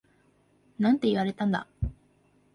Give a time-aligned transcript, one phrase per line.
[0.79, 1.67] なんて言われたんだ？